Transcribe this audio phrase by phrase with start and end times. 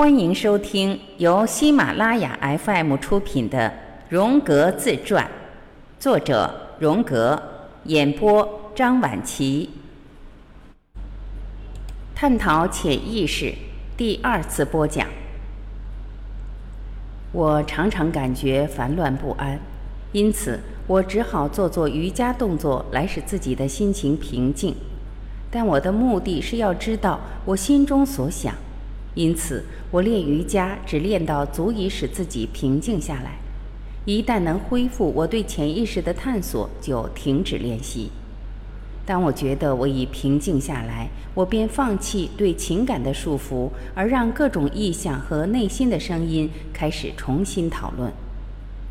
[0.00, 3.68] 欢迎收听由喜马拉雅 FM 出品的
[4.08, 5.22] 《荣格自传》，
[6.02, 7.38] 作者荣格，
[7.84, 9.68] 演播张晚琪。
[12.14, 13.54] 探讨潜意识
[13.94, 15.06] 第二次播讲。
[17.32, 19.60] 我常常感觉烦乱不安，
[20.12, 24.74] 因此我只好做做瑜伽动作来使自己的心情平静。
[25.50, 28.54] 但我的目的是要知道我心中所想，
[29.14, 33.38] 因此我练瑜伽只练到足以使自己平静下来。
[34.06, 38.10] 一旦能恢复我对潜意识的探索，就停止练习。
[39.04, 48.10] 当我觉得我已平静下来，我便放弃对情感的束缚，而让各种意象和内心的声音开始重新讨论。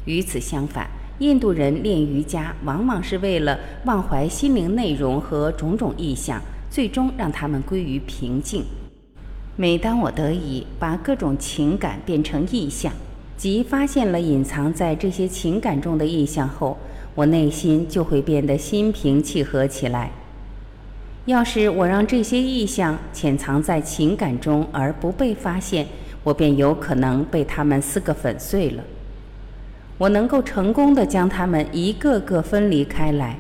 [0.06, 8.66] 与此相反，印度人练瑜伽往往是为了忘怀心灵内容和种种意象，最终让他们归于平静。
[9.62, 12.94] 每当我得以把各种情感变成意象，
[13.36, 16.78] 即发现了隐藏在这些情感中的意象后，
[17.14, 20.12] 我内心就会变得心平气和起来。
[21.26, 25.86] 要是我让这些意象潜藏在情感中而不被发现，
[26.24, 28.84] 我便有可能被它们撕个粉碎了。
[29.98, 33.38] 我能够成功的将它们一个个分离开来，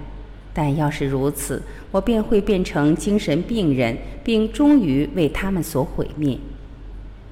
[0.53, 1.61] 但要是如此，
[1.91, 6.37] 我便会变成精神病人，并终于为他们所毁灭。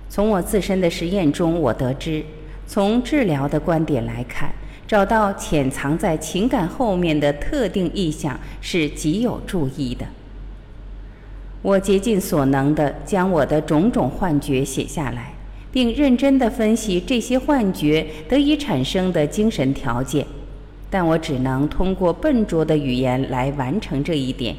[0.10, 2.24] 从我自身的实验中，我得知，
[2.66, 4.54] 从治疗的观点来看。
[4.88, 10.06] 找到潜藏在情感后面的特定意象是极有注意的。
[11.62, 15.34] 我竭尽所能地将我的种种幻觉写下来，
[15.74, 20.26] 并认真地分析这些幻觉得以产生的精神条件，
[20.90, 24.56] 但我只能通过笨拙的语言来完成这一点。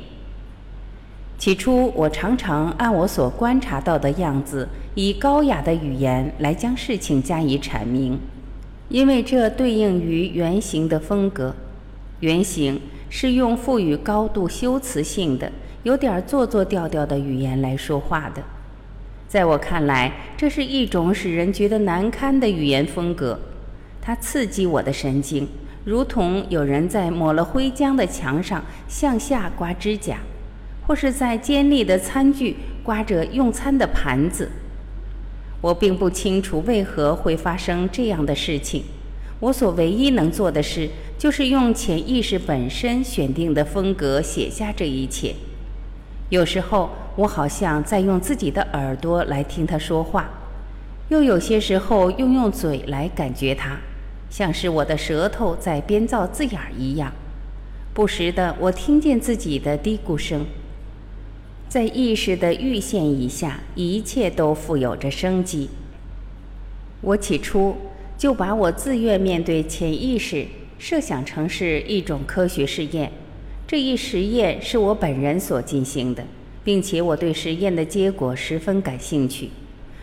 [1.39, 8.19] 起初，我常常按我所观察到的样子，以高雅的语言来将事情加以阐明。
[8.89, 11.55] 因为这对应于原型的风格，
[12.21, 15.53] 原型是用赋予高度修辞性的、
[15.83, 18.43] 有点做作调调的语言来说话的。
[19.29, 23.39] 在我看来，这是一种使人觉得难堪的语言风格，
[24.01, 25.47] 它刺激我的神经，
[25.89, 30.19] 如同有人在抹了灰浆的墙上向下刮指甲，
[30.87, 34.51] 或是在尖利的餐具刮着用餐的盘子。
[35.63, 38.85] 我并不清楚为何会发生这样的事情。
[39.41, 45.35] 我所唯一能做的事，就是用潜意识本身选定的风格写下这一切。
[46.29, 50.25] 有时候，我好像在用自己的耳朵来听他说话；
[51.09, 53.79] 又有些时候，用用嘴来感觉他，
[54.31, 57.13] 像是我的舌头在编造字眼一样。
[57.95, 60.47] 不时的，我听见自己的嘀咕声。
[61.69, 65.69] 在意识的预线以下，一切都富有着生机。
[67.01, 67.77] 我起初
[68.17, 70.47] 就把我自愿面对潜意识
[70.79, 73.13] 设想成是一种科学实验，
[73.67, 76.25] 这一实验是我本人所进行的，
[76.65, 79.51] 并且我对实验的结果十分感兴趣。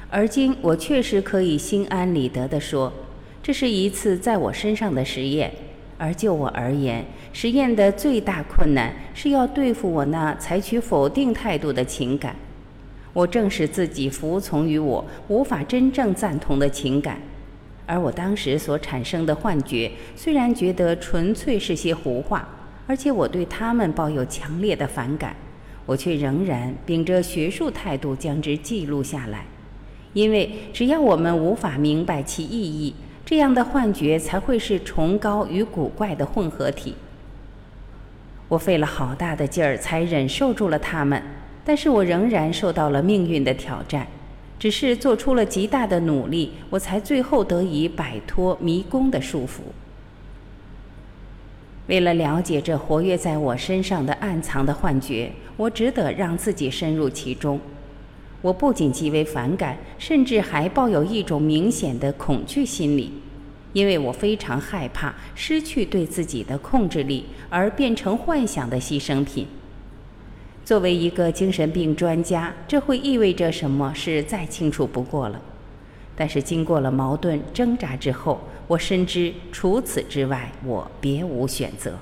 [0.09, 2.93] 而今，我确实可以心安理得地说，
[3.45, 5.51] 这是一次在我身上的实验。
[5.99, 12.35] 而就我而言，实验的最大困难是要对付我那采取否定态度的情感。
[13.13, 17.21] 我正视自己服从于我无法真正赞同的情感，
[17.85, 22.49] 而我当时所产生的幻觉，虽然觉得纯粹是些胡话，
[22.87, 25.35] 而且我对他们抱有强烈的反感，
[25.85, 29.45] 我却仍然秉着学术态度将之记录下来，
[30.13, 32.95] 因为只要我们无法明白其意义。
[33.25, 36.95] 这样的幻觉才会是崇高与古怪的混合体。
[38.47, 41.19] 我费了好大的劲儿才忍受住了它们，
[41.65, 44.05] 但是我仍然受到了命运的挑战。
[44.57, 49.59] 只是做出了极大的努力，我才最后得以摆脱迷宫的束缚。
[51.87, 57.59] 为了了解这活跃在我身上的暗藏的幻觉，我只得让自己深入其中。
[58.45, 63.11] 我不仅极为反感，甚至还抱有一种明显的恐惧心理，
[63.73, 69.47] 因为我非常害怕失去对自己的控制力，而变成幻想的牺牲品。
[70.63, 75.41] 作为一个精神病专家，这会意味着什么是再清楚不过了。
[76.15, 81.97] 但是经过了矛盾挣扎之后，我深知除此之外，我别无选择。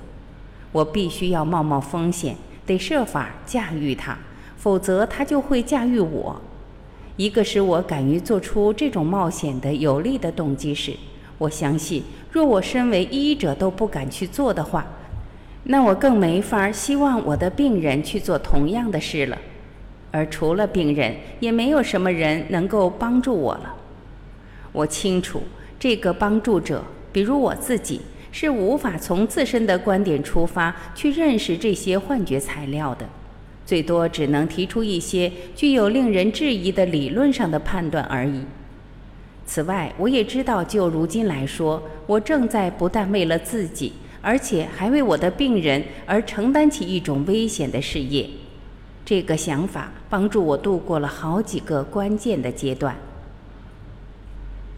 [0.74, 2.36] 我必须要冒冒风险，
[2.66, 4.18] 得设法驾驭它。
[4.64, 6.42] 否则，他就会驾驭我。
[7.18, 10.94] 一个使我敢于做出这种冒险的有力的动机是，
[11.38, 12.02] 我相信，
[12.32, 14.88] 若我身为医者都不敢去做的话，
[15.66, 19.38] 那我更没法希望我的病人去做同样的事了。
[20.12, 23.76] 而除了病人，也没有什么人能够帮助我了。
[24.72, 25.44] 我清楚，
[25.78, 26.82] 这个帮助者，
[27.12, 28.00] 比如我自己，
[28.32, 33.06] 是无法从自身的观点出发去认识这些幻觉材料的，
[33.66, 38.42] 最多只能提出一些具有令人质疑的理论上的判断而已。
[39.46, 48.30] 此外，我也知道，就如今来说，我正在不但为了自己，而且还为我的病人而承担起一种危险的事业。
[49.06, 52.96] 这个想法帮助我度过了好几个关键的阶段。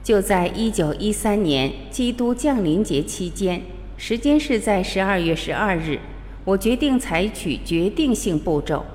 [0.03, 3.61] 就在一九一三年基督降临节期间，
[3.97, 5.99] 时间是在十二月十二日，
[6.45, 8.85] 我决定采取决定性步骤。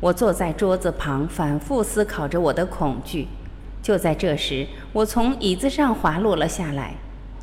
[0.00, 3.28] 我坐在桌子旁，反复思考着我的恐惧。
[3.80, 6.94] 就在这时，我从椅子上滑落了下来。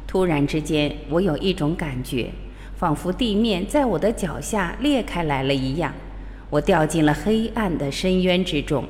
[0.05, 2.29] 突然之间，我有一种感觉，
[2.75, 5.93] 仿佛地面在我的脚下裂开来了一样。
[6.49, 8.83] 我掉进了黑暗的深渊之中，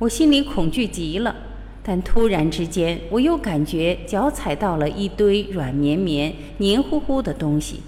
[0.00, 1.36] 我心里恐惧极了。
[1.84, 7.80] 但突然之间，我又感觉脚踩到了一堆软绵绵、黏糊糊的东西。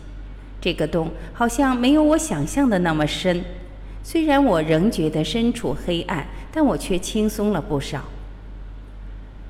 [0.60, 3.44] 这个洞好像没有我想象的那么深。
[4.02, 8.04] 虽然我仍觉得身处黑暗，但我却轻松了不少。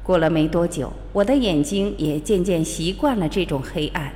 [0.02, 4.12] 过了没多久，我的眼睛也渐渐习惯了这种黑暗。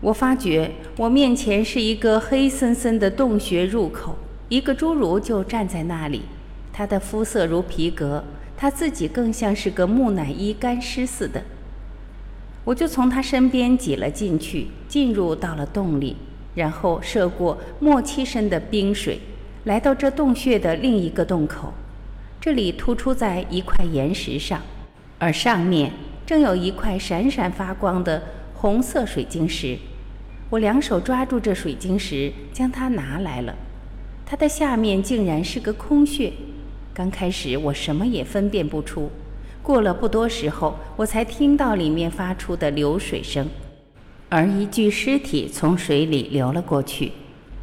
[0.00, 4.16] 我发觉我面前是一个黑森森的洞穴入口。
[4.48, 6.22] 一个侏儒就站在那里，
[6.72, 8.24] 他的肤色如皮革，
[8.56, 11.40] 他自己更像是个木乃伊干尸似的。
[12.64, 16.16] 我就从他身边挤了进去，进入到了洞里，
[16.54, 19.18] 然后涉过莫七深的冰水，
[19.64, 21.72] 来到这洞穴的另一个洞口。
[22.40, 24.60] 这里突出在一块岩石上，
[25.18, 25.92] 而上面
[26.26, 28.22] 正有一块闪闪发光的
[28.54, 29.76] 红色水晶石。
[30.48, 33.54] 我两手抓住这水晶石，将它拿来了。
[34.26, 36.32] 它的下面竟然是个空穴，
[36.94, 39.10] 刚开始我什么也分辨不出，
[39.62, 43.46] 过了不多时候，我才听到里面发出的流水声，
[44.28, 47.12] 而一具尸体从水里流了过去。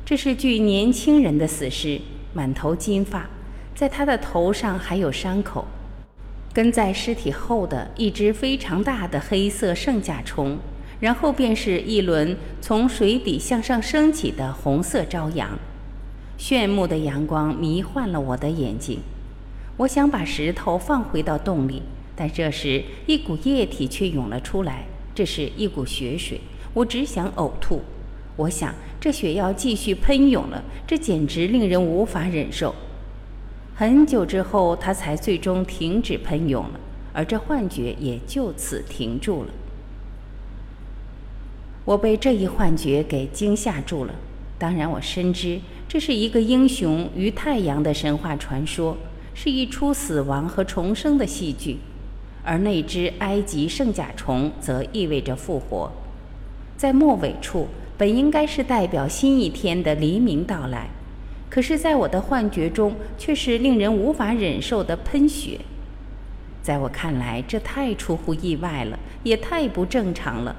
[0.05, 1.99] 这是具年轻人的死尸，
[2.33, 3.27] 满头金发，
[3.75, 5.65] 在他的头上还有伤口。
[6.53, 10.57] 跟在尸体后的一只非常大的黑色圣甲虫，
[10.99, 15.49] 然后便是一轮从水底向上升起的红色朝阳。
[16.37, 18.99] 炫目的阳光迷幻了我的眼睛，
[19.77, 21.83] 我想把石头放回到洞里，
[22.15, 26.41] 但这时一股液体却涌了出来，这是一股血水，
[26.73, 27.81] 我只想呕吐。
[28.35, 32.73] 我想这血要继续喷涌了，这简直令人无法忍受。
[33.75, 36.79] 很久之后，它才最终停止喷涌了，
[37.13, 39.49] 而这幻觉也就此停住了。
[41.85, 44.15] 我被这一幻觉给惊吓住了，
[44.57, 45.59] 当然我深知。
[45.87, 48.97] 这是一个英雄与太阳的神话传说，
[49.39, 51.77] 是一出死亡和重生的戏剧，
[52.43, 55.91] 而那只埃及圣甲虫则意味着复活。
[56.75, 57.67] 在末尾处，
[57.99, 60.89] 本应该是代表新一天的黎明到来，
[61.51, 65.59] 可是，在我的幻觉中，却是令人无法忍受的喷血。
[66.63, 70.55] 在我看来，这太出乎意外了，也太不正常了。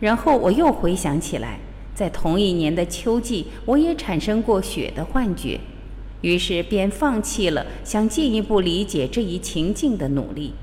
[0.00, 1.58] 然后我又回想起来。
[1.94, 5.60] 在同一年的秋季，我也产生过雪的幻觉，
[6.22, 10.54] 于是便放弃了想进一步理解这一情境的努力。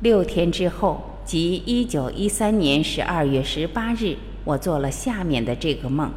[0.00, 6.10] 六天之后，即一九一三年十二月十八日，我做了下面的这个梦：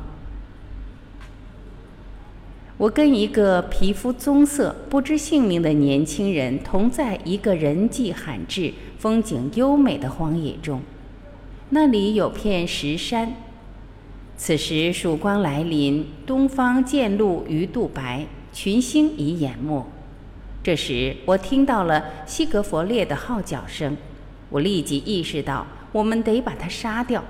[2.78, 10.82] 我跟一个皮肤棕色、不知姓名的年轻人同在一个人迹罕至、风景优美的荒野中。
[11.70, 13.34] 那里有片石山，
[14.42, 19.86] 此时曙光来临，东方渐露鱼肚白，群星已淹没。
[20.64, 23.98] 这时，我听到了西格弗列的号角声，
[24.50, 27.22] 我立即意识到，我们得把他杀掉。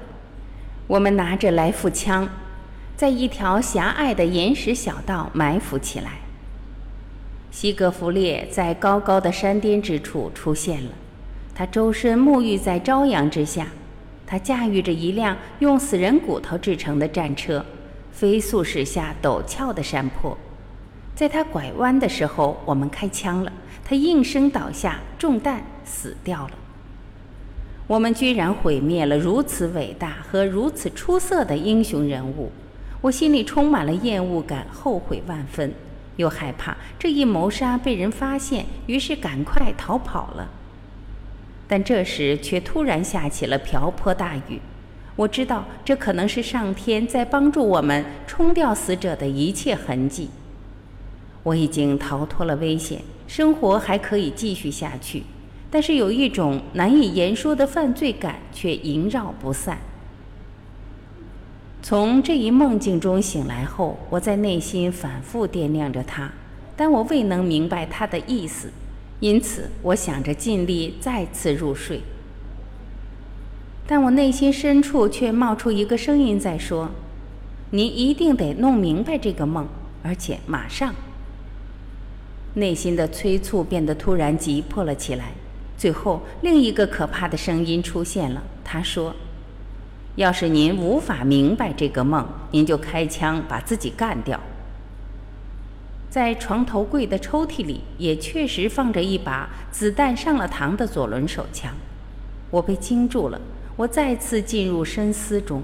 [0.85, 2.29] 我们拿着来复枪，
[2.95, 6.19] 在一条狭隘的岩石小道埋伏起来。
[7.49, 10.91] 西格弗列在高高的山巅之处出现了，
[11.55, 13.65] 他周身沐浴在朝阳之下。
[14.29, 17.65] 他驾驭着一辆用死人骨头制成的战车，
[18.11, 20.37] 飞速驶下陡峭的山坡。
[21.15, 23.51] 在他拐弯的时候，我们开枪了，
[23.83, 26.51] 他应声倒下，中弹死掉了。
[27.87, 32.51] 我们居然毁灭了如此伟大和如此出色的英雄人物，
[33.01, 35.73] 我心里充满了厌恶感，后悔万分，
[36.17, 40.47] 又害怕这一谋杀被人发现，于是赶快逃跑了。
[41.71, 44.59] 但这时却突然下起了瓢泼大雨，
[45.15, 50.29] 我知道这可能是上天在帮助我们冲掉死者的一切痕迹。
[51.43, 55.21] 我已经逃脱了危险，生活还可以继续下去，
[55.69, 59.77] 但是有一种难以言说的犯罪感却萦绕不散。
[61.83, 66.31] 从这一梦境中醒来后，我在内心反复掂量着它，
[66.75, 68.69] 但我未能明白它的意思，
[69.19, 72.01] 因此我想着尽力再次入睡。
[73.85, 76.91] 但我内心深处却冒出一个声音在说
[77.71, 79.67] ：“您一定得弄明白这个梦，
[80.03, 80.93] 而且马上。”
[82.55, 85.31] 内心的催促变得突然急迫了起来。
[85.77, 89.15] 最后，另一个可怕的声音出现了，他说。
[90.15, 94.39] 要是您无法明白这个梦，您就开枪把自己干掉。
[96.09, 101.71] 在床头柜的抽屉里，也确实放着一把子弹上了膛的左轮手枪。
[102.49, 103.39] 我被惊住了，
[103.75, 105.61] 我再次进入深思中。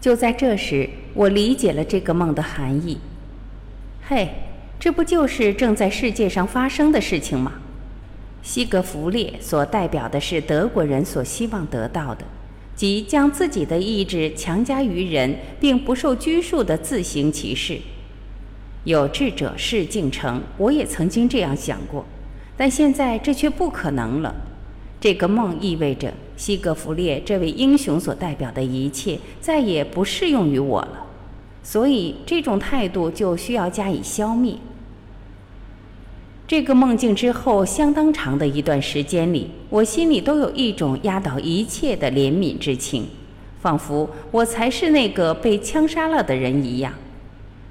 [0.00, 2.98] 就在这时，我理解了这个梦的含义。
[4.06, 4.28] 嘿，
[4.78, 7.52] 这不就是正在世界上发生的事情吗？
[8.42, 12.24] 西格弗列所代表的是德国人所希望得到的。
[12.74, 17.78] 即将自己的意志强加于人，并不受拘束的自行其事。
[18.84, 22.04] 有志者事竟成，我也曾经这样想过，
[22.56, 24.34] 但现在这却不可能了。
[25.00, 31.06] 这个梦意味着西格弗列这位英雄所代表的一切再也不适用于我了，
[31.62, 34.54] 所以这种态度就需要加以消灭。
[36.46, 43.06] 这个梦境之后，相当长的一段时间里，我心里都有一种压倒一切的怜悯之情，
[43.60, 46.92] 仿佛我才是那个被枪杀了的人一样。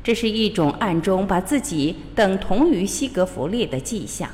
[0.04, 4.30] 这是一种暗中把自己等同于西格弗利的迹象，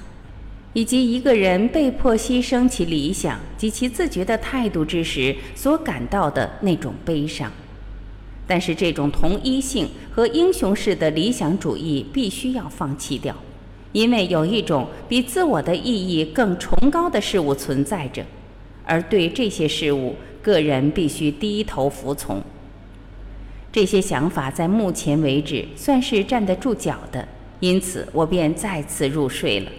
[0.73, 7.51] 以及一个人被迫牺牲其理想及其自觉的态度之时所感到的那种悲伤。
[8.47, 13.35] 但是，这种同一性和英雄式的理想主义必须要放弃掉。
[13.91, 18.23] 因为有一种比自我的意义更崇高的事物存在着，
[18.85, 22.41] 而对这些事物，个人必须低头服从。
[23.77, 27.27] 这些想法在目前为止算是站得住脚的，
[27.59, 29.71] 因此我便再次入睡了。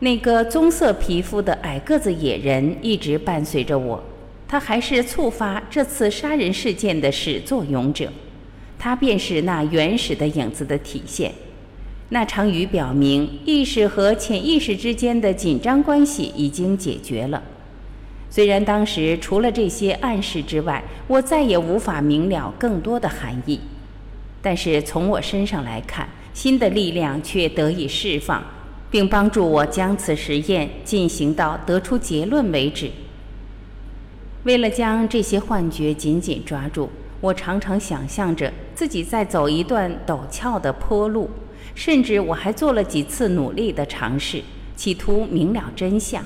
[0.00, 4.02] 那个棕色皮肤的矮个子野人一直伴随着我，
[4.48, 8.12] 他还是触发这次杀人事件的始作俑者，
[8.76, 11.30] 他便是那原始的影子的体现。
[12.08, 17.40] 那场雨表明，意识和潜意识之间的紧张关系已经解决了。
[18.34, 23.60] 虽然当时除了这些暗示之外，我再也无法明了更多的含义，
[24.40, 28.42] 但是从我身上来看，新的力量却得以释放，
[28.90, 32.90] 并帮助我将此实验进行到得出结论为止。
[34.44, 36.88] 为了将这些幻觉紧紧抓住，
[37.20, 41.28] 我常常想象着自己在走一段陡峭的坡路。
[41.74, 44.42] 甚至我还做了几次努力的尝试，
[44.74, 46.24] 企图明了真相。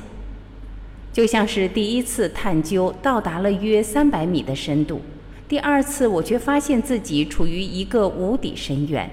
[1.17, 5.01] 就像是第一次探究到达了约三百米的深度，
[5.49, 9.09] 第二次我却发现自己处于一个无底深渊。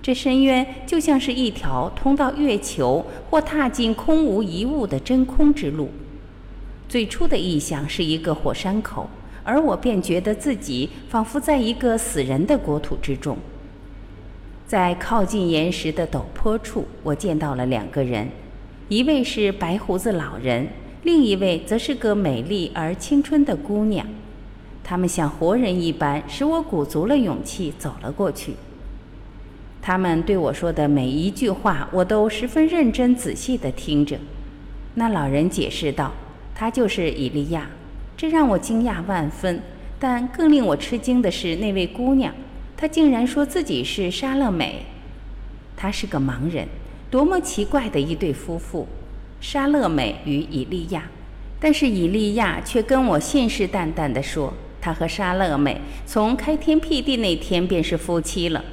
[0.00, 5.90] 这深渊就像是一条通到月球或踏进空无一物的真空之路。
[6.88, 9.10] 最初的意象是一个火山口，
[9.42, 13.36] 而我便觉得自己仿佛在一个死人的国土之中。
[14.68, 18.28] 在靠近岩石的陡坡处，我见到了两个人，
[18.88, 20.68] 一位是白胡子老人，
[21.02, 24.06] 另一位则是个美丽而青春的姑娘。
[24.82, 28.54] 他们像活人一般，使我鼓足了勇气走了过去。
[29.80, 34.18] 他们对我说的每一句话，我都十分认真仔细地听着。
[34.94, 36.12] 那老人解释道
[36.54, 37.70] ：“他就是伊利亚。”
[38.16, 39.62] 这让我惊讶万分。
[40.02, 42.34] 但更令我吃惊的是那位姑娘。
[42.74, 44.86] 她竟然说自己是莎乐美，
[45.76, 46.66] 她是个盲人，
[47.10, 48.88] 多么奇怪的一对夫妇，
[49.40, 51.02] 莎乐美与以利亚。
[51.58, 58.64] 但是以利亚却跟我信誓旦旦地说，他和莎乐美从开天辟地那天便是夫妻了。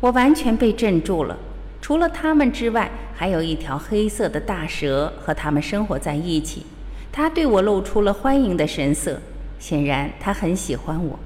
[0.00, 1.36] 我完全被镇住了。
[1.80, 6.62] 除了他们之外，还有一条黑色的大蛇和他们生活在一起。
[7.10, 9.20] 他对我露出了欢迎的神色，
[9.58, 11.18] 显然他很喜欢我。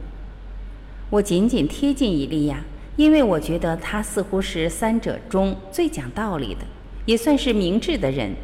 [1.11, 2.64] 我紧紧贴近以利亚，
[2.96, 6.61] 因为我觉得他似乎是三者中最讲道理的，
[7.04, 8.34] 也算是明智的人。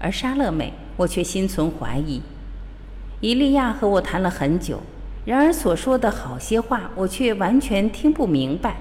[0.00, 2.20] 而莎乐美，我却心存怀疑。
[3.20, 4.80] 伊利亚和我谈了很久，
[5.26, 8.76] 然而所说的好些话，我却完全听不明白。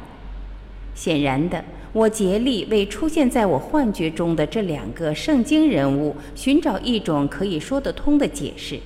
[0.95, 8.79] 显然的，我竭力为出现在我幻觉中的这两个圣经人物寻找一种可以说得通的解释。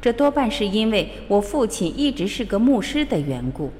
[0.00, 3.70] 这多半是因为我父亲一直是个牧师的缘故。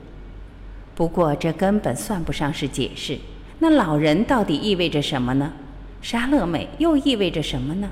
[0.95, 3.19] 不过，这根本算不上是解释，
[3.59, 5.53] 那老人到底意味着什么呢？
[6.05, 7.89] 沙乐美又意味着什么呢？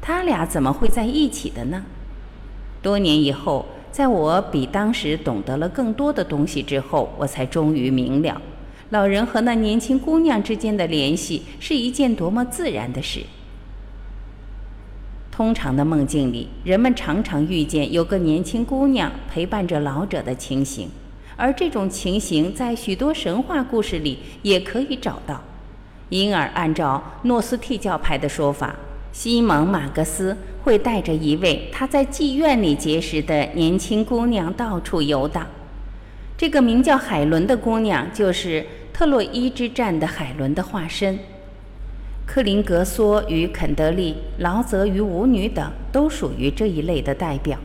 [0.00, 1.84] 他俩怎么会在一起的呢？
[2.80, 8.40] 多年以后，在我比当时懂得了更多的东西之后，我才终于明了，
[8.90, 13.24] 老人和那年轻姑娘之间的联系是一件多么自然的事。
[15.32, 20.88] 通常的梦境里，人们常常遇见有个年轻姑娘陪伴着老者的情形，
[21.36, 25.42] 而这种情形在许多神话故事里也可以找到。
[26.10, 28.74] 因而，按照诺斯替教派的说法，
[29.12, 35.46] 西蒙·马格斯会带着一位他在妓院里结识的年轻姑娘到处游荡。
[36.36, 41.18] 这个名叫海伦的姑娘，就是特洛伊之战的海伦的化身。
[42.26, 47.58] 克林格梭与肯德利、劳泽与舞女等都属于这一类的代表。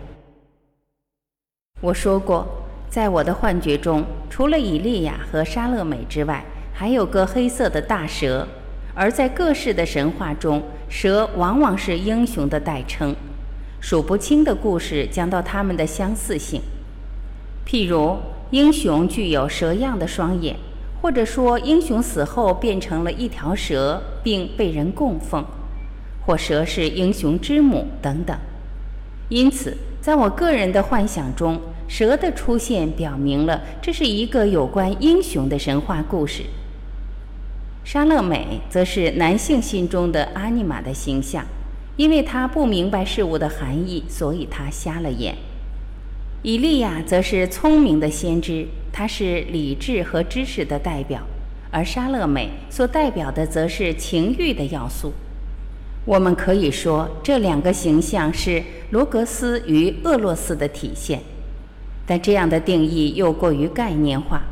[1.81, 2.47] 我说过，
[2.89, 8.47] 在我的幻觉中，除了以利亚和莎乐美之外，还有个黑色的大蛇。
[8.93, 13.15] 而在各式的神话中，蛇往往是英雄的代称。
[13.79, 16.61] 数不清的故事讲到它们的相似性，
[17.65, 18.17] 譬如
[18.51, 20.55] 英雄具有蛇样的双眼。
[21.01, 25.43] 或者说，英雄死后变成了一条蛇，并被人供奉，
[26.25, 28.33] 或蛇是英雄之母等等。
[29.27, 36.43] 因此，在我个人的幻想中，蛇的出现表明了这是一个有关英雄的神话故事。
[37.83, 41.45] 莎乐美则是男性心中的阿尼玛的形象，
[41.97, 45.35] 因为他不明白事物的含义，所以他瞎了眼。
[46.41, 48.67] 以利亚则是聪明的先知。
[48.95, 51.21] 他是理智和知识的代表，
[51.71, 55.11] 而莎乐美所代表的则是情欲的要素。
[56.05, 58.61] 我们可以说，这两个形象是
[58.91, 61.21] 罗格斯与厄洛斯的体现，
[62.05, 64.43] 但这样的定义又过于概念化。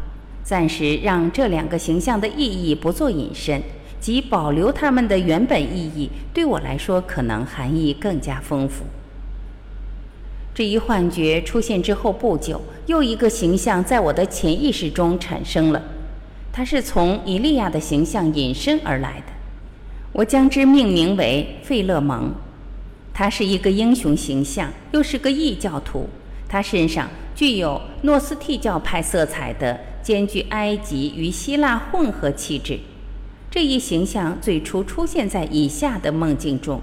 [0.43, 3.61] 暂时让这两个形象的意义不做引申，
[3.99, 8.83] 即保留它们的原本意义，对我来说可能含义更加丰富。
[10.53, 15.81] 这一幻觉出现之后不久，又一个形象在我的潜意识中产生了。
[16.51, 19.33] 它是从伊利亚的形象引申而来的。
[20.11, 22.33] 我将之命名为费勒蒙。
[23.13, 26.09] 他是一个英雄形象，又是个异教徒。
[26.49, 32.79] 他身上具有诺斯替教派色彩的兼具埃及与希腊混合气质。
[33.49, 36.81] 这一形象最初出现在以下的梦境中。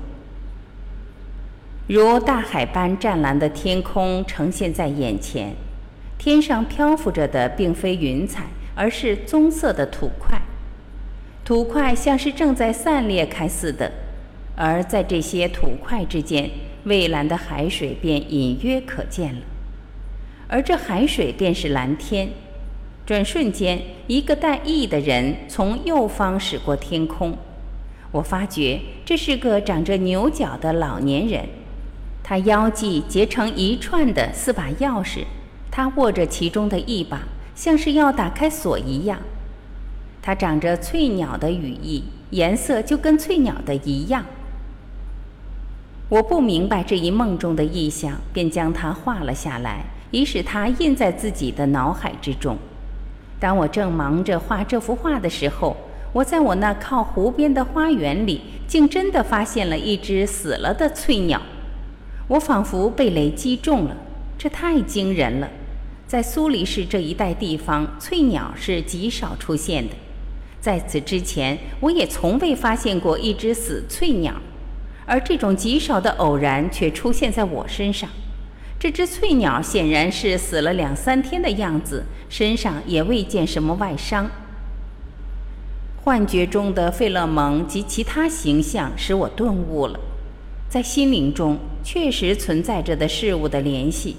[1.86, 5.54] 如大海般湛蓝的天空呈现在眼前，
[6.18, 10.42] 天上漂浮着的并非云彩，而是棕色的土块，
[11.44, 13.90] 土块像是正在散裂开似的，
[14.54, 16.50] 而在这些土块之间，
[16.84, 19.40] 蔚蓝的海水便隐约可见了，
[20.48, 22.28] 而这海水便是蓝天。
[23.08, 27.34] 转瞬间，一个带翼的人从右方驶过天空，
[28.12, 31.48] 我发觉这是个长着牛角的老年人。
[32.22, 35.24] 他腰际结成一串的四把钥匙，
[35.70, 37.22] 他握着其中的一把，
[37.54, 39.18] 像是要打开锁一样。
[40.20, 44.26] 他长着翠鸟的羽翼，颜色就跟翠鸟的一样。
[46.10, 52.58] 我不明白这一梦中的意象，便将它画了下来，以使它印在自己的脑海之中。
[53.40, 55.76] 当我正忙着画这幅画的时候，
[56.12, 61.40] 我在我那靠湖边的花园里，竟真的发现了一只死了的翠鸟。
[62.28, 63.96] 我仿佛被雷击中了，
[64.36, 65.48] 这太惊人了。
[66.06, 69.94] 在苏黎世这一带地方，翠鸟是极少出现的。
[70.60, 74.34] 在此之前，我也从未发现过一只死翠鸟，
[75.06, 78.10] 而这种极少的偶然却出现在我身上。
[78.80, 84.30] 这只翠鸟显然是死了两三天的样子，身上也未见什么外伤。
[86.04, 89.98] 幻觉中的费勒蒙及其他形象使我顿悟了。
[90.68, 94.16] 在心灵中确实存在着的事物的联系，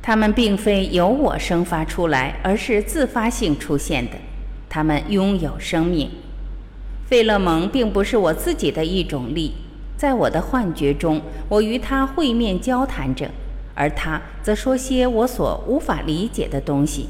[0.00, 4.12] 它们并非由我生发出来，而是自发性出现的。
[4.70, 6.08] 它们拥有生命。
[7.06, 9.52] 费勒蒙并不是我自己的一种力，
[9.96, 13.30] 在我的幻觉中，我与他会面交谈着，
[13.74, 17.08] 而他则说些我所无法理解的东西，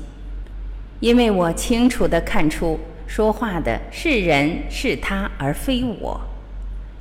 [1.00, 6.20] 因为我清楚地看出说话的是人，是他，而非我。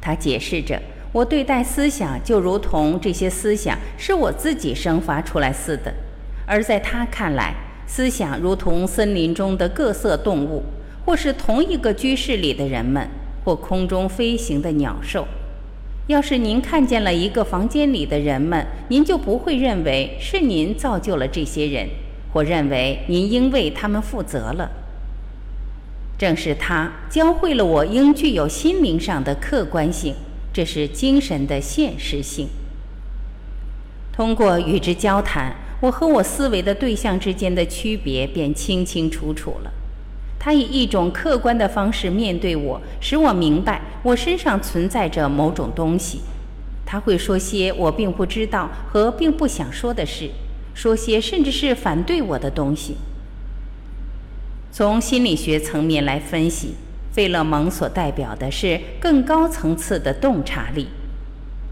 [0.02, 0.82] 他解释着。
[1.12, 5.91] 我对待思想就如同这些思想是我自己生发出来似的，
[6.45, 7.56] 而在他看来，
[7.88, 10.63] 思想如同森林中的各色动物，
[11.06, 13.10] 或是同一个居室里的人们，
[13.43, 15.28] 或空中飞行的鸟兽。
[16.10, 21.88] 要是您看见了一个房间里的人们，您就不会认为是您造就了这些人，
[22.34, 24.72] 或认为您应为他们负责了。
[26.17, 30.15] 正是他教会了我应具有心灵上的客观性，
[30.52, 32.48] 这是精神的现实性。
[34.12, 39.72] 通过与之交谈，我和我思维的对象之间的区别便清清楚楚了。
[40.39, 46.21] 他以一种客观的方式面对我，使我明白我身上存在着某种东西。
[46.86, 50.30] 他会说些我并不知道和并不想说的事，
[50.73, 52.95] 说些甚至是反对我的东西。
[54.71, 56.75] 从心理学层面来分析，
[57.12, 60.88] 费勒蒙所代表的是更高层次的洞察力。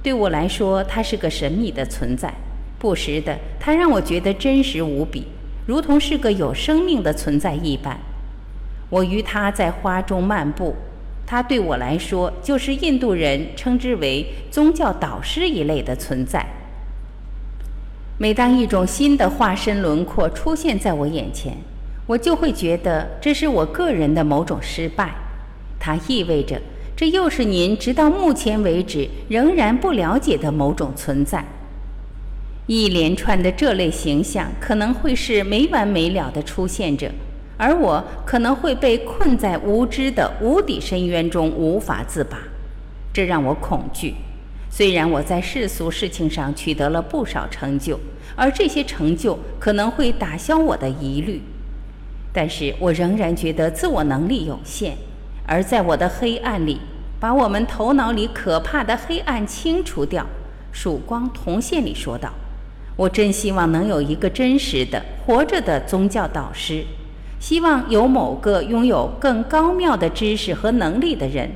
[0.03, 2.33] 对我来说，他是个神秘的存在。
[2.77, 5.25] 不时的，他让我觉得真实无比，
[5.65, 7.97] 如同是个有生命的存在一般。
[8.89, 10.75] 我与他在花中漫步。
[11.25, 16.45] 他对我来说，就是印度人称之为宗教导师一类的存在。
[18.17, 21.57] 每当一种新的化身轮廓出现在我眼前，
[22.07, 25.13] 我就会觉得这是我个人的某种失败。
[25.77, 26.59] 它意味着，
[26.95, 31.43] 这又是您直到目前为止仍然不了解的某种存在。
[32.65, 37.11] 一连串的这类形象可能会是没完没了的出现着。
[37.57, 42.37] 而我可能会被困在无知的无底深渊中无法自拔，
[43.11, 44.13] 这让我恐惧。
[44.69, 47.99] 虽然我在世俗事情上取得了不少成就，
[48.35, 51.41] 而这些成就可能会打消我的疑虑，
[52.31, 54.95] 但是我仍然觉得自我能力有限。
[55.47, 56.79] 而在我的黑暗里，
[57.19, 60.27] 把我们头脑里可怕的黑暗清除掉，
[60.71, 62.31] 曙光铜线里说道
[62.97, 66.85] ：“我真希望能有一个真实的活着的宗教导师。”
[67.39, 71.51] 希望有某个拥有更高妙的知识和能力的人，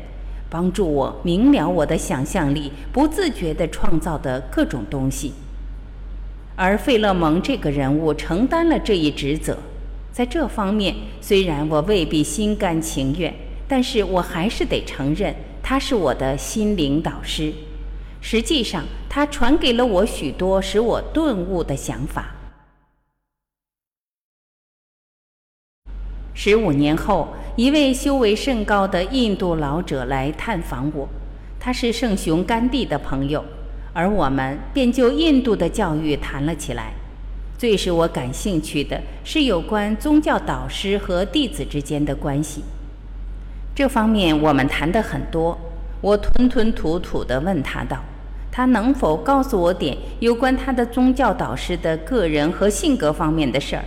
[0.49, 5.33] 帮助我明了我的想象力不自觉地创造的各种东西。
[6.55, 9.57] 而费勒蒙这个人物承担了这一职责，
[10.11, 13.33] 在这方面虽然我未必心甘情愿，
[13.67, 17.51] 但是我还是得承认他是我的心灵导师。
[18.21, 22.35] 实际上，他传给了我许多使我顿悟的想法。
[26.33, 31.07] 十五年后，一位修为甚高的印度老者来探访我，
[31.59, 33.43] 他是圣雄甘地的朋友，
[33.93, 36.93] 而我们便就印度的教育谈了起来。
[37.57, 42.63] 最使我感兴趣的是有关宗教导师和弟子之间的关系。
[43.75, 45.57] 这方面我们谈得很多。
[46.01, 47.97] 我吞吞吐吐地问他道
[48.51, 53.85] ：“他能否告诉我点有关他的宗教导师的个人和性格方面的事儿？”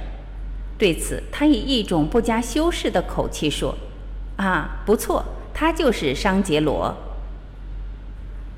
[0.76, 3.76] 对此，他以一种不加修饰的口气说
[4.36, 6.94] ：“啊，不错，他就是商杰罗。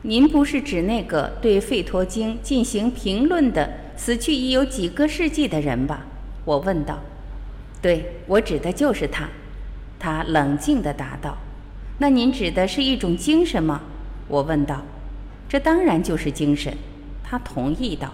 [0.02, 6.06] 您不是指那个对《费陀经》进行评论的死去已有几个世纪的人吧？”
[6.46, 7.00] 我问道。
[7.82, 9.28] “对，我指的就是他。”
[9.98, 11.36] 他冷静地答道。
[11.98, 13.82] “那您指的是一种精神吗？”
[14.28, 14.82] 我问道。
[15.48, 16.74] “这当然就是精神。”
[17.22, 18.12] 他同意道。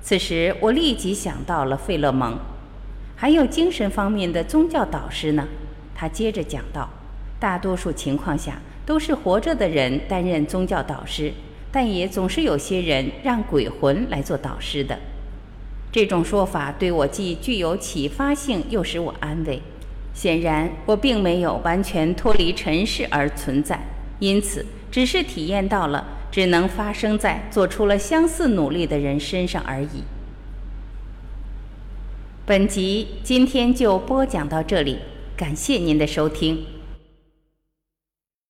[0.00, 2.38] 此时，我立即想到了费勒蒙。
[3.20, 5.46] 还有精神方面的宗教导师呢，
[5.94, 6.88] 他接着讲道：
[7.38, 11.30] 大多数情况下都是活着的人担任宗教导师，
[11.70, 14.98] 但也总是有些人让鬼魂来做导师的。
[15.92, 19.60] 这种说法对我既具有启发性，又使我安慰。
[20.14, 23.78] 显然，我并没有完全脱离尘世而存在，
[24.20, 30.04] 因此只是体验到了只能发生在做出了相似努力的人身上而已。
[32.50, 34.98] 本集今天就播讲到这里，
[35.36, 36.58] 感谢您的收听。